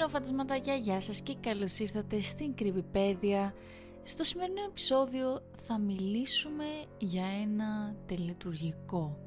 [0.00, 3.54] Hello φαντασματάκια, γεια σας και καλώς ήρθατε στην Κρυβιπέδια.
[4.02, 6.64] Στο σημερινό επεισόδιο θα μιλήσουμε
[6.98, 9.18] για ένα τελετουργικό.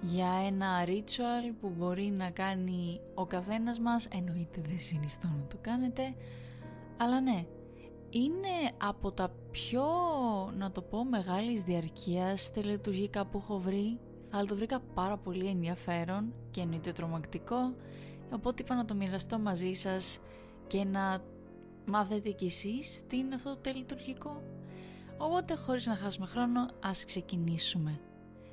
[0.00, 5.56] Για ένα ritual που μπορεί να κάνει ο καθένας μας, εννοείται δεν συνιστώ να το
[5.60, 6.14] κάνετε,
[6.96, 7.44] αλλά ναι,
[8.10, 9.84] είναι από τα πιο,
[10.56, 13.98] να το πω, μεγάλης διαρκείας τελετουργικά που έχω βρει,
[14.30, 17.74] αλλά το βρήκα πάρα πολύ ενδιαφέρον και εννοείται τρομακτικό
[18.32, 20.18] Οπότε είπα να το μοιραστώ μαζί σας
[20.66, 21.22] και να
[21.86, 24.42] μάθετε κι εσείς τι είναι αυτό το τελειτουργικό.
[25.18, 28.00] Οπότε χωρίς να χάσουμε χρόνο ας ξεκινήσουμε.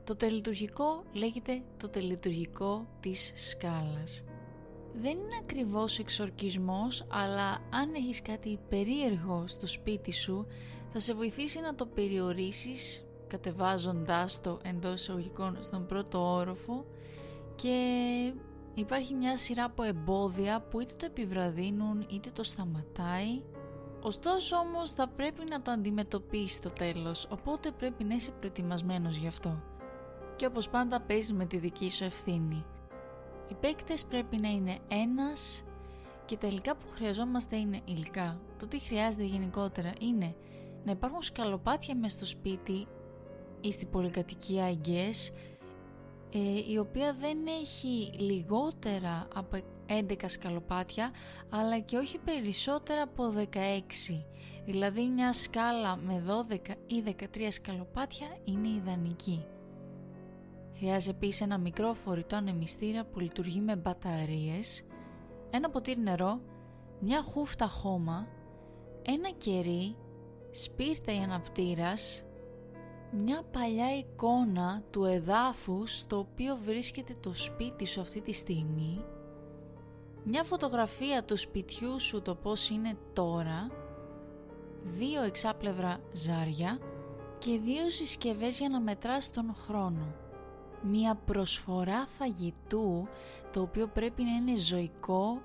[0.03, 4.23] Το τελειτουργικό λέγεται το τελειτουργικό της σκάλας.
[5.01, 10.47] Δεν είναι ακριβώς εξορκισμός, αλλά αν έχεις κάτι περίεργο στο σπίτι σου,
[10.93, 16.85] θα σε βοηθήσει να το περιορίσεις κατεβάζοντάς το εντός εισαγωγικών στον πρώτο όροφο
[17.55, 17.77] και
[18.79, 23.41] Υπάρχει μια σειρά από εμπόδια που είτε το επιβραδύνουν είτε το σταματάει
[24.01, 29.27] Ωστόσο όμως θα πρέπει να το αντιμετωπίσεις στο τέλος, οπότε πρέπει να είσαι προετοιμασμένος γι'
[29.27, 29.63] αυτό.
[30.35, 32.65] Και όπως πάντα παίζεις με τη δική σου ευθύνη.
[33.47, 35.63] Οι παίκτες πρέπει να είναι ένας
[36.25, 38.39] και τα υλικά που χρειαζόμαστε είναι υλικά.
[38.59, 40.35] Το τι χρειάζεται γενικότερα είναι
[40.83, 42.87] να υπάρχουν σκαλοπάτια μέσα στο σπίτι
[43.61, 45.31] ή στην πολυκατοικία εγγύες ε,
[46.69, 51.11] η οποία δεν έχει λιγότερα από 11 σκαλοπάτια
[51.49, 53.45] αλλά και όχι περισσότερα από 16
[54.65, 56.57] δηλαδή μια σκάλα με 12
[56.87, 59.45] ή 13 σκαλοπάτια είναι ιδανική.
[60.77, 64.83] Χρειάζεται επίσης ένα μικρό φορητό ανεμιστήρα που λειτουργεί με μπαταρίες
[65.51, 66.41] ένα ποτήρι νερό,
[66.99, 68.27] μια χούφτα χώμα,
[69.01, 69.95] ένα κερί,
[70.51, 72.23] σπίρτα ή αναπτήρας
[73.11, 79.03] μια παλιά εικόνα του εδάφους στο οποίο βρίσκεται το σπίτι σου αυτή τη στιγμή
[80.23, 83.71] μια φωτογραφία του σπιτιού σου το πώς είναι τώρα
[84.83, 86.79] δύο εξάπλευρα ζάρια
[87.39, 90.13] και δύο συσκευές για να μετράς τον χρόνο.
[90.81, 93.07] Μια προσφορά φαγητού
[93.51, 95.41] το οποίο πρέπει να είναι ζωικό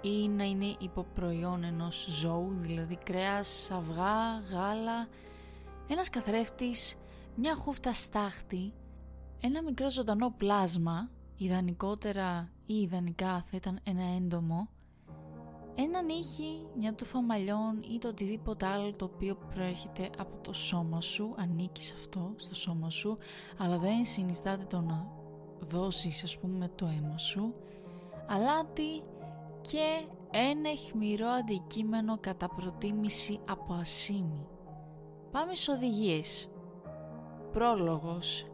[0.00, 5.08] ή να είναι υποπροϊόν ενός ζώου δηλαδή κρέας, αυγά, γάλα
[5.88, 6.96] ένας καθρέφτης,
[7.34, 8.72] μια χούφτα στάχτη,
[9.40, 14.68] ένα μικρό ζωντανό πλάσμα, ιδανικότερα ή ιδανικά θα ήταν ένα έντομο,
[15.74, 21.00] ένα νύχι, μια τούφα μαλλιών ή το οτιδήποτε άλλο το οποίο προέρχεται από το σώμα
[21.00, 23.18] σου, ανήκει σε αυτό, στο σώμα σου,
[23.58, 25.06] αλλά δεν συνιστάται το να
[25.58, 27.54] δώσεις ας πούμε το αίμα σου,
[28.26, 29.02] αλάτι
[29.60, 34.46] και ένα αιχμηρό αντικείμενο κατά προτίμηση από ασίμι.
[35.38, 36.48] Πάμε στις οδηγίες.
[37.52, 38.46] Πρόλογος.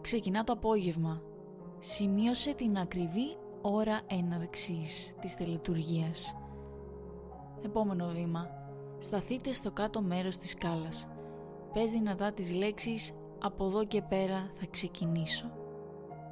[0.00, 1.22] Ξεκινά το απόγευμα.
[1.78, 6.36] Σημείωσε την ακριβή ώρα έναρξης της τελετουργίας.
[7.64, 8.48] Επόμενο βήμα.
[8.98, 11.08] Σταθείτε στο κάτω μέρος της σκάλας.
[11.72, 13.12] Πες δυνατά τις λέξεις
[13.42, 15.50] «Από εδώ και πέρα θα ξεκινήσω».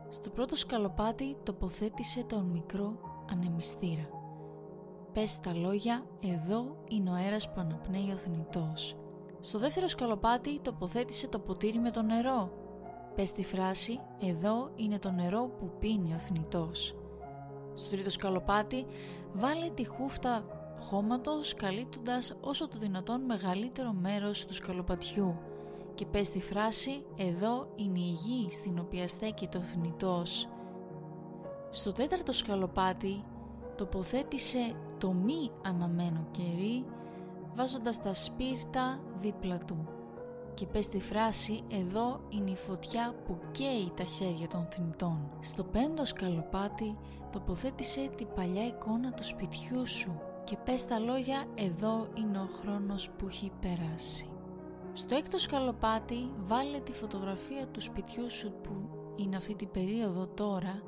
[0.09, 2.99] Στο πρώτο σκαλοπάτι τοποθέτησε τον μικρό
[3.33, 4.09] ανεμιστήρα.
[5.13, 8.97] Πες τα λόγια «Εδώ είναι ο αέρας που αναπνέει ο θνητός».
[9.47, 12.53] Στο δεύτερο σκαλοπάτι τοποθέτησε το ποτήρι με το νερό.
[13.15, 16.97] Πες τη φράση «Εδώ είναι το νερό που πίνει ο θνητός».
[17.75, 18.87] Στο τρίτο σκαλοπάτι
[19.33, 20.45] βάλε τη χούφτα
[20.81, 25.39] χώματος καλύπτοντας όσο το δυνατόν μεγαλύτερο μέρος του σκαλοπατιού
[25.95, 30.49] και πες τη φράση «Εδώ είναι η γη στην οποία στέκει το θνητός».
[31.71, 33.25] Στο τέταρτο σκαλοπάτι
[33.77, 36.85] τοποθέτησε το μη αναμένο κερί
[37.55, 39.89] βάζοντας τα σπίρτα δίπλα του
[40.55, 45.31] και πες τη φράση «Εδώ είναι η φωτιά που καίει τα χέρια των θνητών».
[45.41, 46.97] Στο πέντος σκαλοπάτι
[47.33, 53.11] τοποθέτησε την παλιά εικόνα του σπιτιού σου και πες τα λόγια «Εδώ είναι ο χρόνος
[53.11, 54.29] που έχει περάσει».
[54.93, 58.73] Στο έκτος σκαλοπάτι βάλε τη φωτογραφία του σπιτιού σου που
[59.17, 60.83] είναι αυτή την περίοδο τώρα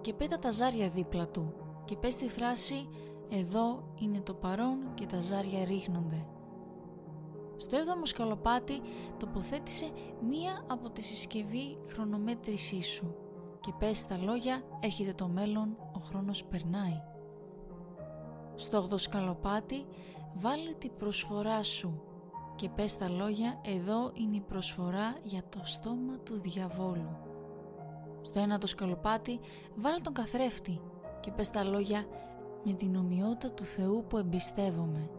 [0.00, 1.54] και πέτα τα ζάρια δίπλα του
[1.84, 2.88] και πες τη φράση
[3.34, 6.26] εδώ είναι το παρόν και τα ζάρια ρίχνονται.
[7.56, 8.80] Στο έβδομο σκαλοπάτι
[9.18, 9.90] τοποθέτησε
[10.28, 13.14] μία από τη συσκευή χρονομέτρησής σου
[13.60, 17.02] και πες τα λόγια «Έρχεται το μέλλον, ο χρόνος περνάει».
[18.54, 19.86] Στο όγδο σκαλοπάτι
[20.34, 22.02] βάλε την προσφορά σου
[22.56, 27.16] και πες τα λόγια «Εδώ είναι η προσφορά για το στόμα του διαβόλου».
[28.22, 29.40] Στο ένατο σκαλοπάτι
[29.74, 30.80] βάλε τον καθρέφτη
[31.20, 32.06] και πες τα λόγια
[32.64, 35.10] με την ομοιότητα του Θεού που εμπιστεύομαι.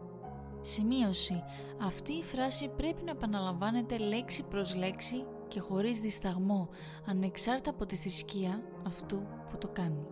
[0.62, 1.44] Σημείωση.
[1.86, 6.69] Αυτή η φράση πρέπει να επαναλαμβάνεται λέξη προς λέξη και χωρίς δισταγμό,
[7.06, 10.07] ανεξάρτητα από τη θρησκεία αυτού που το κάνει.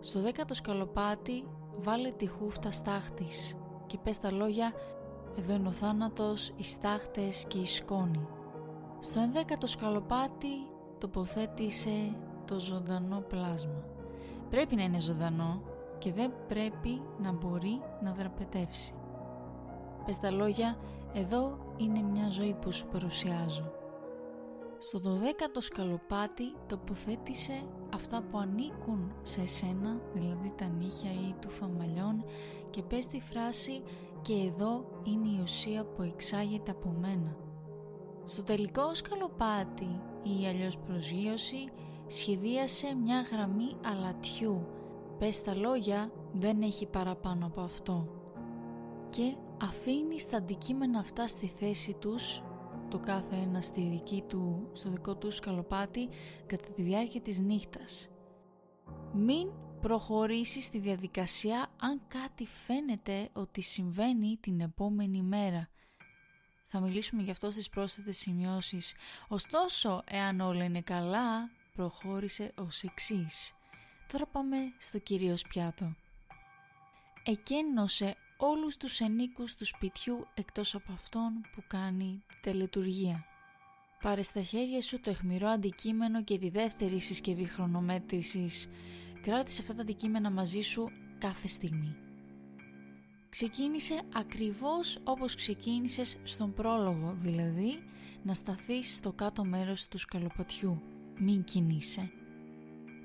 [0.00, 1.46] Στο δέκατο σκαλοπάτι
[1.76, 3.56] βάλε τη χούφτα στάχτης
[3.86, 4.72] και πες τα λόγια
[5.38, 8.28] «Εδώ είναι ο θάνατος, οι στάχτες και η σκόνη».
[9.00, 10.66] Στο ενδέκατο σκαλοπάτι
[10.98, 13.84] τοποθέτησε το ζωντανό πλάσμα.
[14.50, 15.62] Πρέπει να είναι ζωντανό
[16.04, 18.94] και δεν πρέπει να μπορεί να δραπετεύσει.
[20.06, 20.76] Πες τα λόγια
[21.14, 23.72] «Εδώ είναι μια ζωή που σου παρουσιάζω».
[24.78, 27.62] Στο δωδέκατο σκαλοπάτι τοποθέτησε
[27.94, 32.24] αυτά που ανήκουν σε εσένα, δηλαδή τα νύχια ή του φαμαλιών
[32.70, 33.82] και πες τη φράση
[34.22, 37.36] «Και εδώ είναι η ουσία που εξάγεται από μένα».
[38.24, 41.68] Στο τελικό σκαλοπάτι ή αλλιώς προσγείωση
[42.06, 44.73] σχεδίασε μια γραμμή αλατιού.
[45.18, 48.08] Πες τα λόγια δεν έχει παραπάνω από αυτό.
[49.10, 52.42] Και αφήνει τα αντικείμενα αυτά στη θέση τους
[52.94, 56.08] το κάθε ένα στη δική του, στο δικό του σκαλοπάτι
[56.46, 58.08] κατά τη διάρκεια της νύχτας.
[59.12, 65.68] Μην προχωρήσεις στη διαδικασία αν κάτι φαίνεται ότι συμβαίνει την επόμενη μέρα.
[66.66, 68.94] Θα μιλήσουμε γι' αυτό στις πρόσθετες σημειώσεις.
[69.28, 73.54] Ωστόσο, εάν όλα είναι καλά, προχώρησε ως εξής.
[74.12, 75.94] Τώρα πάμε στο κυρίως πιάτο.
[77.24, 83.24] Εκένωσε όλους τους ενίκους του σπιτιού εκτός από αυτόν που κάνει τελετουργία.
[84.02, 88.68] Πάρε στα χέρια σου το αιχμηρό αντικείμενο και τη δεύτερη συσκευή χρονομέτρησης.
[89.22, 91.96] Κράτησε αυτά τα αντικείμενα μαζί σου κάθε στιγμή.
[93.28, 97.82] Ξεκίνησε ακριβώς όπως ξεκίνησες στον πρόλογο, δηλαδή
[98.22, 100.82] να σταθείς στο κάτω μέρος του σκαλοπατιού.
[101.18, 102.10] Μην κινείσαι.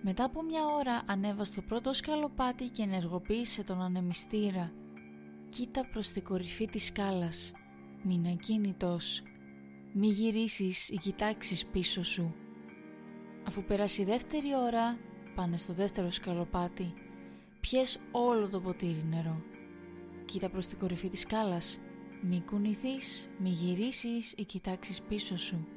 [0.01, 4.71] Μετά από μια ώρα ανέβα στο πρώτο σκαλοπάτι και ενεργοποίησε τον ανεμιστήρα
[5.49, 7.51] Κοίτα προς την κορυφή της σκάλας.
[8.03, 9.23] Μην ακίνητος.
[9.93, 12.35] Μη γυρίσεις ή κοιτάξεις πίσω σου.
[13.47, 14.97] Αφού περάσει η δεύτερη ώρα,
[15.35, 16.93] πάνε στο δεύτερο σκαλοπάτι.
[17.59, 19.41] Πιες όλο το ποτήρι νερό.
[20.25, 21.79] Κοίτα προς την κορυφή της σκάλας.
[22.21, 25.67] Μη κουνηθείς, μη γυρίσεις ή κοιτάξεις πίσω σου.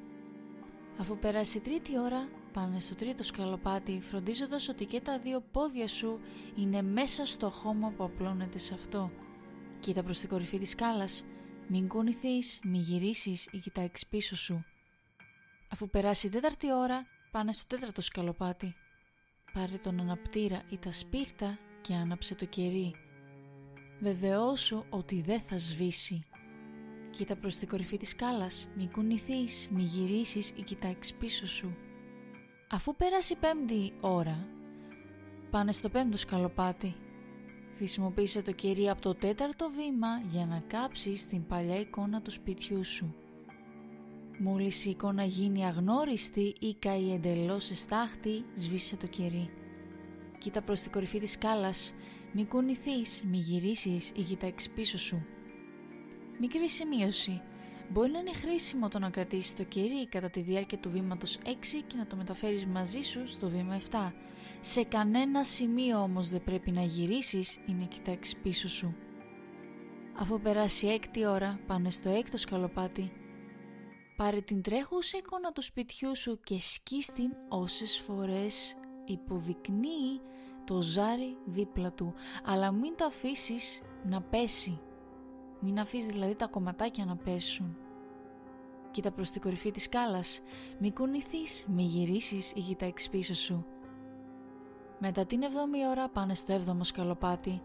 [0.99, 5.89] Αφού περάσει η τρίτη ώρα, πάνε στο τρίτο σκαλοπάτι φροντίζοντας ότι και τα δύο πόδια
[5.89, 6.21] σου
[6.57, 9.11] είναι μέσα στο χώμα που απλώνεται σε αυτό
[9.83, 11.25] Κοίτα προς την κορυφή της σκάλας.
[11.69, 14.65] Μην κουνηθείς, μη γυρίσεις ή κοιτάξεις πίσω σου.
[15.71, 18.75] Αφού περάσει η τέταρτη ώρα, πάνε στο τέταρτο σκαλοπάτι.
[19.53, 22.95] Πάρε τον αναπτήρα ή τα σπίρτα και άναψε το κερί.
[24.01, 26.27] Βεβαιώσου ότι δεν θα σβήσει.
[27.11, 31.77] Κοίτα προς την κορυφή της σκάλας, μη κουνηθείς, μη γυρίσεις ή κοιτάξεις πίσω σου.
[32.73, 34.49] Αφού πέρασε η πέμπτη ώρα,
[35.51, 36.95] πάνε στο πέμπτο σκαλοπάτι
[37.77, 42.85] Χρησιμοποίησε το κερί από το τέταρτο βήμα για να κάψεις την παλιά εικόνα του σπιτιού
[42.85, 43.15] σου.
[44.39, 49.51] Μόλις η εικόνα γίνει αγνώριστη ή καεί εντελώς σε στάχτη, σβήσε το κερί.
[50.39, 51.95] Κοίτα προς την κορυφή της σκάλας,
[52.33, 55.27] μη κουνηθείς, μη γυρίσεις ή κοιτάξεις πίσω σου.
[56.41, 57.43] Μικρή σημείωση.
[57.93, 61.49] Μπορεί να είναι χρήσιμο το να κρατήσεις το κερί κατά τη διάρκεια του βήματος 6
[61.87, 64.13] και να το μεταφέρεις μαζί σου στο βήμα 7
[64.61, 68.95] σε κανένα σημείο όμως δεν πρέπει να γυρίσεις ή να κοιτάξεις πίσω σου.
[70.19, 73.13] Αφού περάσει έκτη ώρα πάνε στο έκτο σκαλοπάτι.
[74.17, 80.21] Πάρε την τρέχουσα εικόνα του σπιτιού σου και σκίστην όσες φορές υποδεικνύει
[80.65, 82.15] το ζάρι δίπλα του.
[82.45, 84.81] Αλλά μην το αφήσεις να πέσει.
[85.61, 87.77] Μην αφήσεις δηλαδή τα κομματάκια να πέσουν.
[88.93, 90.41] Κοίτα προς την κορυφή της σκάλας.
[90.79, 93.67] Μη κουνηθείς, μη γυρίσεις ή κοιτάξεις πίσω σου.
[94.99, 97.63] Μετά την 7η ώρα πάνε στο 7ο σκαλοπάτι.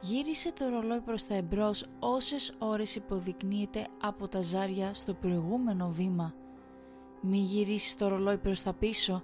[0.00, 6.34] Γύρισε το ρολόι προς τα εμπρός όσες ώρες υποδεικνύεται από τα ζάρια στο προηγούμενο βήμα.
[7.20, 9.22] Μη γυρίσεις το ρολόι προς τα πίσω.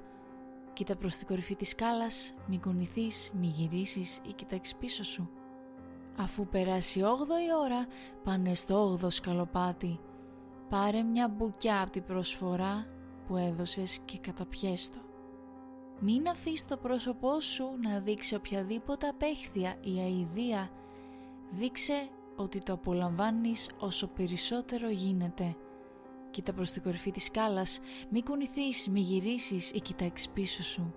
[0.72, 5.30] Κοίτα προς την κορυφή της σκάλας, μη κουνηθείς, μη γυρίσεις ή κοιτάξεις πίσω σου.
[6.18, 7.86] Αφού περάσει 8η ώρα,
[8.24, 10.00] πάνε στο 8ο σκαλοπάτι.
[10.70, 12.86] Πάρε μια μπουκιά από την προσφορά
[13.26, 14.98] που έδωσες και καταπιέστο.
[16.00, 20.70] Μην αφήσεις το πρόσωπό σου να δείξει οποιαδήποτε απέχθεια ή αηδία.
[21.50, 25.56] Δείξε ότι το απολαμβάνεις όσο περισσότερο γίνεται.
[26.30, 30.94] Κοίτα προς την κορυφή της σκάλας, μη κουνηθείς, μη γυρίσεις ή κοιτάξεις πίσω σου.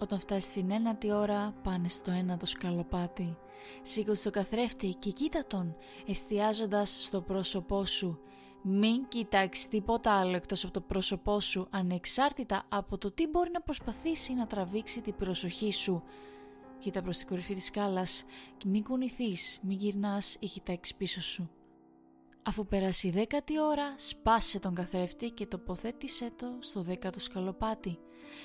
[0.00, 3.36] Όταν φτάσεις την ένατη ώρα, πάνε στο ένατο σκαλοπάτι.
[3.82, 8.20] Σήκωσε το καθρέφτη και κοίτα τον, εστιάζοντας στο πρόσωπό σου
[8.68, 13.60] μην κοιτάξεις τίποτα άλλο εκτός από το πρόσωπό σου ανεξάρτητα από το τι μπορεί να
[13.60, 16.02] προσπαθήσει να τραβήξει την προσοχή σου.
[16.78, 18.24] Κοίτα προς την κορυφή της σκάλας
[18.56, 21.50] και μην κουνηθείς, μην γυρνάς ή κοιτάξει πίσω σου.
[22.42, 27.98] Αφού περάσει η δέκατη ώρα, σπάσε τον καθρέφτη και τοποθέτησέ το στο δέκατο σκαλοπάτι.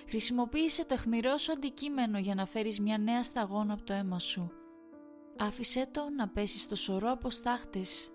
[0.08, 4.52] Χρησιμοποίησε το αιχμηρό σου αντικείμενο για να φέρεις μια νέα σταγόνα από το αίμα σου.
[5.38, 8.12] Άφησέ το να πέσει στο σωρό από στάχτες.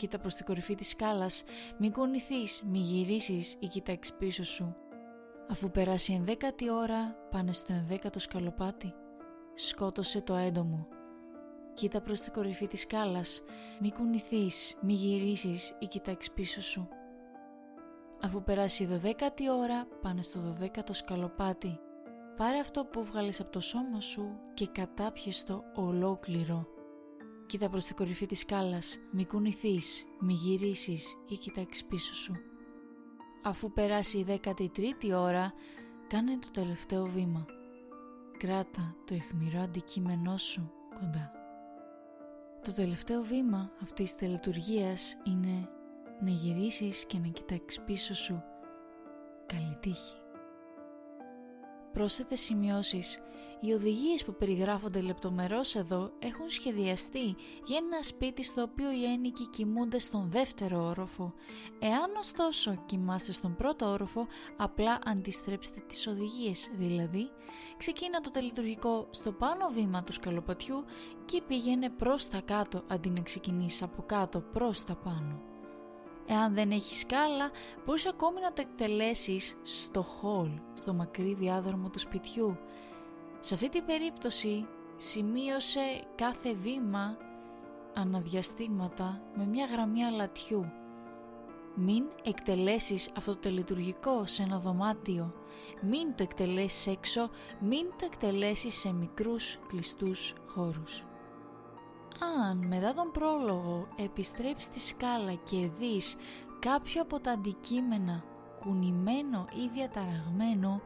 [0.00, 1.42] Κοίτα προς την κορυφή της σκάλας,
[1.78, 4.76] μην κουνηθείς, μη γυρίσεις ή κοίταξ πίσω σου.
[5.50, 8.94] Αφού περάσει ενδέκατη ώρα, πάνε στο ενδέκατο σκαλοπάτι.
[9.54, 10.88] Σκότωσε το έντομο.
[11.74, 13.42] Κοίτα προς την κορυφή της σκάλας,
[13.80, 16.88] μη κουνηθείς, μη γυρίσεις ή κοιτάξεις πίσω σου.
[18.22, 21.80] Αφού περάσει η δωδέκατη ώρα, πάνε στο δωδέκατο σκαλοπάτι.
[22.36, 26.66] Πάρε αυτό που βγάλες από το σώμα σου και κατάπιες το ολόκληρο.
[27.50, 32.36] Κοίτα προς την κορυφή της σκάλας, μη κουνηθείς, μη γυρίσεις ή κοιτάξεις πίσω σου.
[33.42, 35.52] Αφού περάσει η δέκατη τρίτη ώρα,
[36.08, 37.46] κάνε το τελευταίο βήμα.
[38.38, 41.32] Κράτα το αιχμηρό αντικείμενό σου κοντά.
[42.64, 45.68] Το τελευταίο βήμα αυτής της τελετουργίας είναι
[46.20, 48.42] να γυρίσεις και να κοιτάξεις πίσω σου.
[49.46, 50.16] Καλή τύχη.
[51.92, 53.20] Πρόσθετες σημειώσεις
[53.60, 59.48] οι οδηγίες που περιγράφονται λεπτομερώς εδώ έχουν σχεδιαστεί για ένα σπίτι στο οποίο οι ένοικοι
[59.48, 61.32] κοιμούνται στον δεύτερο όροφο.
[61.78, 64.26] Εάν ωστόσο κοιμάστε στον πρώτο όροφο,
[64.56, 67.30] απλά αντιστρέψτε τις οδηγίες, δηλαδή
[67.76, 70.84] ξεκίνα το τελειτουργικό στο πάνω βήμα του σκαλοπατιού
[71.24, 75.42] και πήγαινε προς τα κάτω αντί να ξεκινήσεις από κάτω προς τα πάνω.
[76.26, 77.50] Εάν δεν έχεις σκάλα,
[77.86, 82.58] μπορείς ακόμη να το εκτελέσεις στο χολ, στο μακρύ διάδρομο του σπιτιού.
[83.40, 84.66] Σε αυτή την περίπτωση
[84.96, 85.80] σημείωσε
[86.14, 87.16] κάθε βήμα
[87.94, 90.72] αναδιαστήματα με μια γραμμή αλατιού.
[91.74, 95.34] Μην εκτελέσεις αυτό το τελειτουργικό σε ένα δωμάτιο.
[95.80, 97.30] Μην το εκτελέσεις έξω,
[97.60, 101.04] μην το εκτελέσεις σε μικρούς κλειστούς χώρους.
[102.48, 106.16] Αν μετά τον πρόλογο επιστρέψεις στη σκάλα και δεις
[106.58, 108.24] κάποιο από τα αντικείμενα
[108.60, 110.82] κουνημένο ή διαταραγμένο,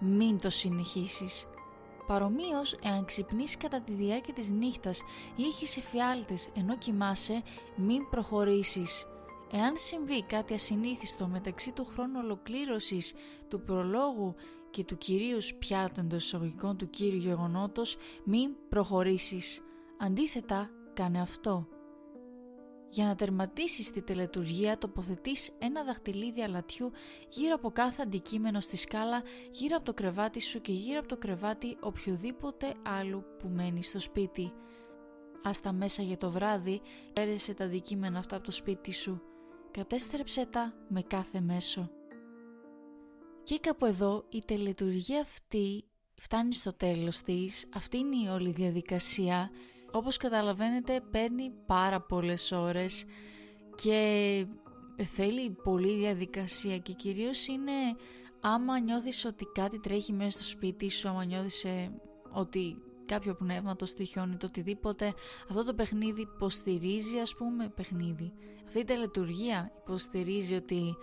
[0.00, 1.46] μην το συνεχίσεις.
[2.06, 5.02] Παρομοίως, εάν ξυπνήσεις κατά τη διάρκεια της νύχτας
[5.36, 7.42] ή έχεις εφιάλτες ενώ κοιμάσαι,
[7.76, 9.06] μην προχωρήσεις.
[9.52, 13.14] Εάν συμβεί κάτι ασυνήθιστο μεταξύ του χρόνου ολοκλήρωσης
[13.48, 14.34] του προλόγου
[14.70, 19.62] και του κυρίου πιάτου εντός εισαγωγικών του κύριου γεγονότος, μην προχωρήσεις.
[19.98, 21.75] Αντίθετα, κάνε αυτό.
[22.90, 26.90] Για να τερματίσεις τη τελετουργία τοποθετείς ένα δαχτυλίδι αλατιού
[27.28, 31.16] γύρω από κάθε αντικείμενο στη σκάλα, γύρω από το κρεβάτι σου και γύρω από το
[31.16, 34.52] κρεβάτι οποιοδήποτε άλλου που μένει στο σπίτι.
[35.42, 36.80] Άστα μέσα για το βράδυ,
[37.12, 39.22] έρεσε τα αντικείμενα αυτά από το σπίτι σου.
[39.70, 41.90] Κατέστρεψε τα με κάθε μέσο.
[43.42, 47.68] Και κάπου εδώ η τελετουργία αυτή φτάνει στο τέλος της.
[47.74, 49.50] Αυτή είναι η όλη διαδικασία
[49.92, 53.04] όπως καταλαβαίνετε παίρνει πάρα πολλές ώρες
[53.74, 54.46] και
[55.14, 57.72] θέλει πολλή διαδικασία και κυρίως είναι
[58.40, 62.00] άμα νιώθεις ότι κάτι τρέχει μέσα στο σπίτι σου, άμα νιώθεις ε,
[62.32, 62.76] ότι
[63.06, 65.14] κάποιο πνεύμα το στοιχιώνει, το οτιδήποτε,
[65.50, 68.32] αυτό το παιχνίδι υποστηρίζει ας πούμε παιχνίδι.
[68.66, 70.96] Αυτή η τελετουργία υποστηρίζει ότι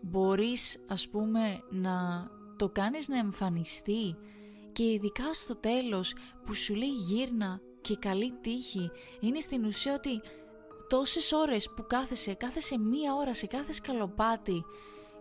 [0.00, 4.16] μπορείς ας πούμε να το κάνεις να εμφανιστεί
[4.72, 10.20] και ειδικά στο τέλος που σου λέει γύρνα και καλή τύχη είναι στην ουσία ότι
[10.88, 14.64] τόσες ώρες που κάθεσαι, κάθεσαι μία ώρα σε κάθε σκαλοπάτι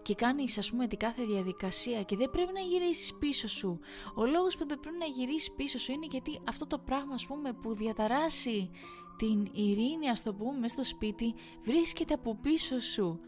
[0.02, 3.80] και κάνεις ας πούμε την κάθε διαδικασία και δεν πρέπει να γυρίσεις πίσω σου.
[4.16, 7.26] Ο λόγος που δεν πρέπει να γυρίσεις πίσω σου είναι γιατί αυτό το πράγμα ας
[7.26, 8.70] πούμε που διαταράσει
[9.18, 13.20] την ειρήνη ας το πούμε στο σπίτι βρίσκεται από πίσω σου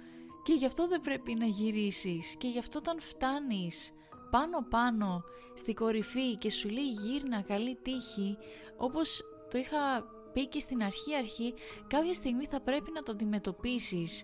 [0.43, 3.91] και γι' αυτό δεν πρέπει να γυρίσεις και γι' αυτό όταν φτάνεις
[4.33, 5.23] πάνω πάνω
[5.53, 8.37] στη κορυφή και σου λέει γύρνα καλή τύχη
[8.77, 11.53] όπως το είχα πει και στην αρχή αρχή
[11.87, 14.23] κάποια στιγμή θα πρέπει να το αντιμετωπίσεις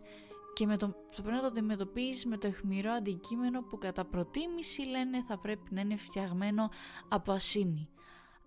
[0.53, 4.81] και με το, θα πρέπει να το αντιμετωπίσεις με το αιχμηρό αντικείμενο που κατά προτίμηση
[4.81, 6.69] λένε θα πρέπει να είναι φτιαγμένο
[7.07, 7.89] από ασίμι.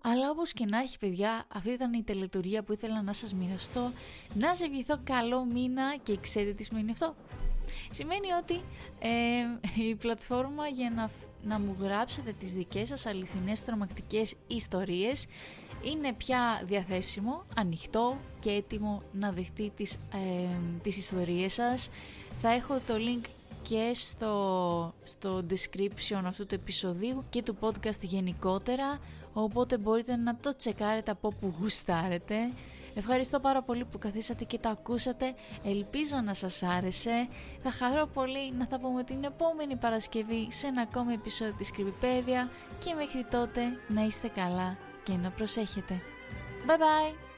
[0.05, 3.91] Αλλά όπως και να έχει παιδιά, αυτή ήταν η τελετουργία που ήθελα να σας μοιραστώ.
[4.33, 7.15] Να σε ευχηθώ καλό μήνα και ξέρετε τι σημαίνει αυτό.
[7.89, 8.61] Σημαίνει ότι
[8.99, 11.09] ε, η πλατφόρμα για να,
[11.43, 15.25] να μου γράψετε τις δικές σας αληθινές τρομακτικές ιστορίες
[15.83, 21.89] είναι πια διαθέσιμο, ανοιχτό και έτοιμο να δεχτεί τις, ε, τις ιστορίες σας.
[22.41, 23.25] Θα έχω το link
[23.63, 28.99] και στο, στο description αυτού του επεισοδίου και του podcast γενικότερα,
[29.33, 32.35] οπότε μπορείτε να το τσεκάρετε από όπου γουστάρετε.
[32.95, 35.33] Ευχαριστώ πάρα πολύ που καθίσατε και το ακούσατε.
[35.63, 37.27] Ελπίζω να σας άρεσε.
[37.63, 42.49] Θα χαρώ πολύ να θα πούμε την επόμενη Παρασκευή σε ένα ακόμη επεισόδιο της Κρυβιπέδια
[42.79, 46.01] και μέχρι τότε να είστε καλά και να προσέχετε.
[46.67, 47.32] Bye bye!